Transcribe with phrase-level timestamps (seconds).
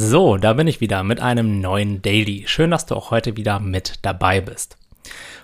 [0.00, 2.44] So, da bin ich wieder mit einem neuen Daily.
[2.46, 4.78] Schön, dass du auch heute wieder mit dabei bist.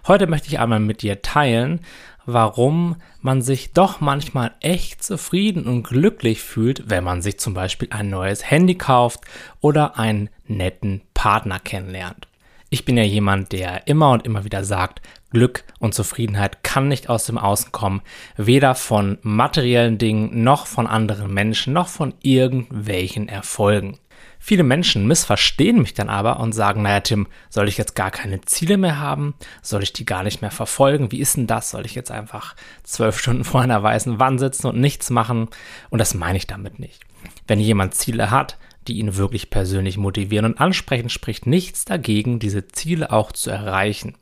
[0.07, 1.81] Heute möchte ich einmal mit dir teilen,
[2.25, 7.89] warum man sich doch manchmal echt zufrieden und glücklich fühlt, wenn man sich zum Beispiel
[7.91, 9.23] ein neues Handy kauft
[9.61, 12.29] oder einen netten Partner kennenlernt.
[12.71, 17.09] Ich bin ja jemand, der immer und immer wieder sagt, Glück und Zufriedenheit kann nicht
[17.09, 18.03] aus dem Außen kommen,
[18.37, 23.99] weder von materiellen Dingen noch von anderen Menschen noch von irgendwelchen Erfolgen.
[24.47, 28.43] Viele Menschen missverstehen mich dann aber und sagen, naja Tim, soll ich jetzt gar keine
[28.43, 29.33] Ziele mehr haben?
[29.63, 31.11] Soll ich die gar nicht mehr verfolgen?
[31.11, 31.71] Wie ist denn das?
[31.71, 35.49] Soll ich jetzt einfach zwölf Stunden vor einer weißen Wand sitzen und nichts machen?
[35.89, 37.01] Und das meine ich damit nicht.
[37.47, 42.69] Wenn jemand Ziele hat, die ihn wirklich persönlich motivieren und ansprechen, spricht nichts dagegen, diese
[42.69, 44.15] Ziele auch zu erreichen.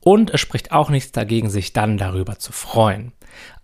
[0.00, 3.12] Und es spricht auch nichts dagegen, sich dann darüber zu freuen.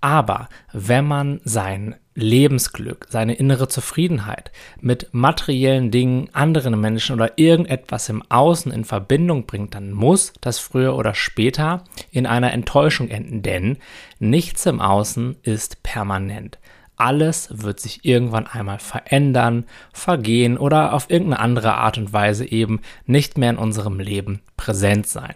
[0.03, 8.09] Aber wenn man sein Lebensglück, seine innere Zufriedenheit mit materiellen Dingen, anderen Menschen oder irgendetwas
[8.09, 13.43] im Außen in Verbindung bringt, dann muss das früher oder später in einer Enttäuschung enden,
[13.43, 13.79] denn
[14.19, 16.59] nichts im Außen ist permanent.
[16.97, 22.81] Alles wird sich irgendwann einmal verändern, vergehen oder auf irgendeine andere Art und Weise eben
[23.07, 25.35] nicht mehr in unserem Leben präsent sein.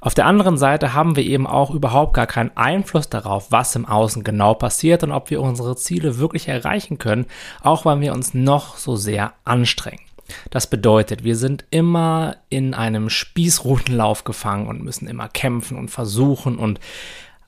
[0.00, 3.84] Auf der anderen Seite haben wir eben auch überhaupt gar keinen Einfluss darauf, was im
[3.84, 7.26] Außen genau passiert und ob wir unsere Ziele wirklich erreichen können,
[7.62, 10.02] auch wenn wir uns noch so sehr anstrengen.
[10.50, 16.58] Das bedeutet, wir sind immer in einem Spießrutenlauf gefangen und müssen immer kämpfen und versuchen
[16.58, 16.78] und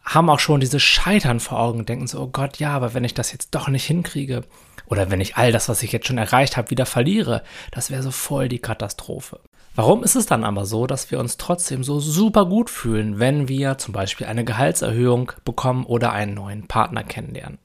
[0.03, 3.05] haben auch schon diese Scheitern vor Augen und denken so, oh Gott, ja, aber wenn
[3.05, 4.43] ich das jetzt doch nicht hinkriege
[4.87, 8.03] oder wenn ich all das, was ich jetzt schon erreicht habe, wieder verliere, das wäre
[8.03, 9.41] so voll die Katastrophe.
[9.74, 13.48] Warum ist es dann aber so, dass wir uns trotzdem so super gut fühlen, wenn
[13.48, 17.58] wir zum Beispiel eine Gehaltserhöhung bekommen oder einen neuen Partner kennenlernen?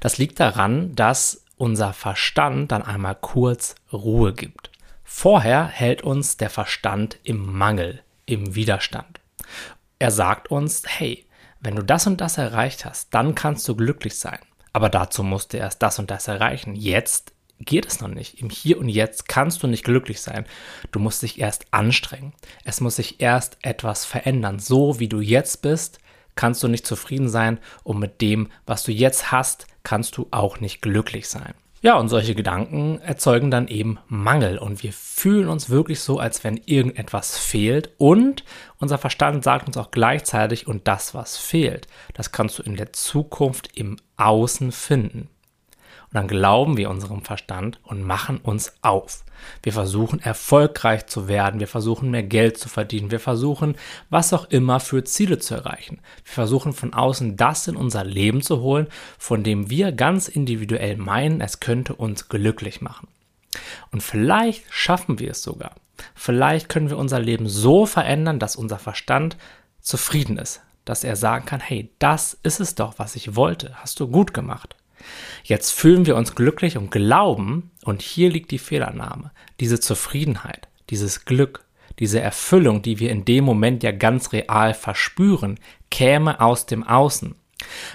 [0.00, 4.70] Das liegt daran, dass unser Verstand dann einmal kurz Ruhe gibt.
[5.04, 9.20] Vorher hält uns der Verstand im Mangel, im Widerstand.
[9.98, 11.26] Er sagt uns, hey,
[11.60, 14.38] wenn du das und das erreicht hast, dann kannst du glücklich sein.
[14.72, 16.74] Aber dazu musst du erst das und das erreichen.
[16.74, 17.32] Jetzt
[17.64, 18.40] geht es noch nicht.
[18.40, 20.44] Im Hier und Jetzt kannst du nicht glücklich sein.
[20.90, 22.32] Du musst dich erst anstrengen.
[22.64, 24.58] Es muss sich erst etwas verändern.
[24.58, 25.98] So wie du jetzt bist,
[26.34, 30.60] kannst du nicht zufrieden sein und mit dem, was du jetzt hast, kannst du auch
[30.60, 31.54] nicht glücklich sein.
[31.82, 36.44] Ja, und solche Gedanken erzeugen dann eben Mangel und wir fühlen uns wirklich so, als
[36.44, 38.44] wenn irgendetwas fehlt und
[38.78, 42.92] unser Verstand sagt uns auch gleichzeitig, und das, was fehlt, das kannst du in der
[42.92, 45.28] Zukunft im Außen finden.
[46.12, 49.24] Und dann glauben wir unserem Verstand und machen uns auf.
[49.62, 53.76] Wir versuchen erfolgreich zu werden, wir versuchen mehr Geld zu verdienen, wir versuchen
[54.10, 56.00] was auch immer für Ziele zu erreichen.
[56.22, 60.98] Wir versuchen von außen das in unser Leben zu holen, von dem wir ganz individuell
[60.98, 63.08] meinen, es könnte uns glücklich machen.
[63.90, 65.74] Und vielleicht schaffen wir es sogar.
[66.14, 69.38] Vielleicht können wir unser Leben so verändern, dass unser Verstand
[69.80, 73.98] zufrieden ist, dass er sagen kann, hey, das ist es doch, was ich wollte, hast
[73.98, 74.76] du gut gemacht.
[75.44, 81.24] Jetzt fühlen wir uns glücklich und glauben, und hier liegt die Fehlannahme, diese Zufriedenheit, dieses
[81.24, 81.64] Glück,
[81.98, 85.58] diese Erfüllung, die wir in dem Moment ja ganz real verspüren,
[85.90, 87.34] käme aus dem Außen.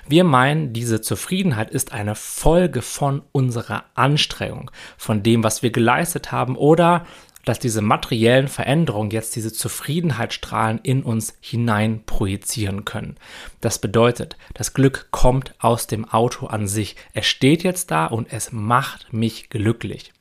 [0.08, 6.32] Wir meinen, diese Zufriedenheit ist eine Folge von unserer Anstrengung, von dem, was wir geleistet
[6.32, 7.06] haben oder
[7.48, 13.16] dass diese materiellen Veränderungen jetzt diese Zufriedenheitsstrahlen in uns hinein projizieren können.
[13.62, 16.96] Das bedeutet, das Glück kommt aus dem Auto an sich.
[17.14, 20.12] Es steht jetzt da und es macht mich glücklich.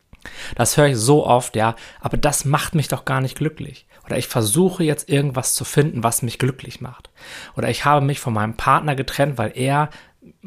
[0.54, 3.86] Das höre ich so oft, ja, aber das macht mich doch gar nicht glücklich.
[4.04, 7.10] Oder ich versuche jetzt irgendwas zu finden, was mich glücklich macht.
[7.56, 9.90] Oder ich habe mich von meinem Partner getrennt, weil er,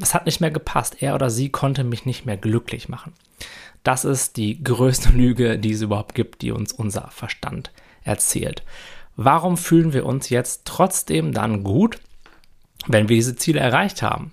[0.00, 1.02] es hat nicht mehr gepasst.
[1.02, 3.12] Er oder sie konnte mich nicht mehr glücklich machen.
[3.82, 7.70] Das ist die größte Lüge, die es überhaupt gibt, die uns unser Verstand
[8.02, 8.62] erzählt.
[9.16, 11.98] Warum fühlen wir uns jetzt trotzdem dann gut,
[12.86, 14.32] wenn wir diese Ziele erreicht haben?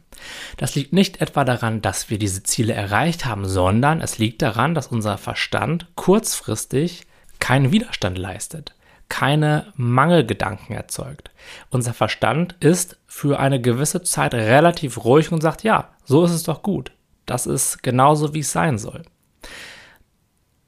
[0.56, 4.74] Das liegt nicht etwa daran, dass wir diese Ziele erreicht haben, sondern es liegt daran,
[4.74, 7.06] dass unser Verstand kurzfristig
[7.40, 8.74] keinen Widerstand leistet,
[9.10, 11.32] keine Mangelgedanken erzeugt.
[11.70, 16.44] Unser Verstand ist für eine gewisse Zeit relativ ruhig und sagt, ja, so ist es
[16.44, 16.92] doch gut.
[17.26, 19.04] Das ist genauso, wie es sein soll.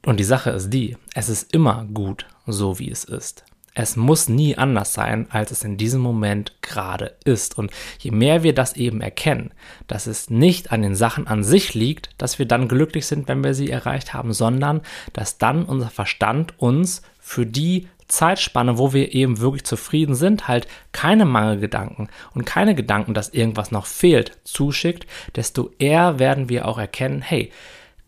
[0.04, 3.44] Und die Sache ist die, es ist immer gut, so wie es ist.
[3.72, 7.56] Es muss nie anders sein, als es in diesem Moment gerade ist.
[7.56, 9.52] Und je mehr wir das eben erkennen,
[9.86, 13.44] dass es nicht an den Sachen an sich liegt, dass wir dann glücklich sind, wenn
[13.44, 14.80] wir sie erreicht haben, sondern
[15.12, 20.66] dass dann unser Verstand uns für die Zeitspanne, wo wir eben wirklich zufrieden sind, halt
[20.92, 26.78] keine Mangelgedanken und keine Gedanken, dass irgendwas noch fehlt, zuschickt, desto eher werden wir auch
[26.78, 27.50] erkennen, hey,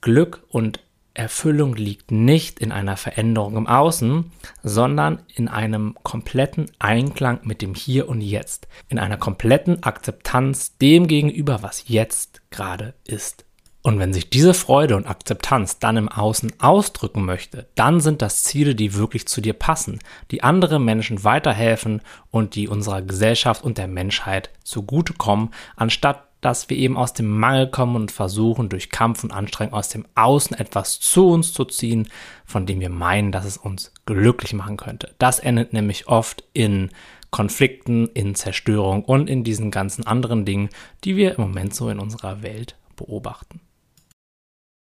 [0.01, 0.81] Glück und
[1.15, 4.33] Erfüllung liegt nicht in einer Veränderung im Außen,
[4.63, 11.07] sondern in einem kompletten Einklang mit dem Hier und Jetzt, in einer kompletten Akzeptanz dem
[11.09, 13.45] gegenüber, was jetzt gerade ist.
[13.83, 18.45] Und wenn sich diese Freude und Akzeptanz dann im Außen ausdrücken möchte, dann sind das
[18.45, 19.99] Ziele, die wirklich zu dir passen,
[20.31, 22.01] die andere Menschen weiterhelfen
[22.31, 27.71] und die unserer Gesellschaft und der Menschheit zugutekommen, anstatt dass wir eben aus dem Mangel
[27.71, 32.09] kommen und versuchen, durch Kampf und Anstrengung aus dem Außen etwas zu uns zu ziehen,
[32.45, 35.15] von dem wir meinen, dass es uns glücklich machen könnte.
[35.19, 36.91] Das endet nämlich oft in
[37.31, 40.69] Konflikten, in Zerstörung und in diesen ganzen anderen Dingen,
[41.05, 43.61] die wir im Moment so in unserer Welt beobachten.